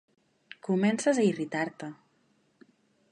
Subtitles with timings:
[0.67, 1.91] Comences a irritar-te.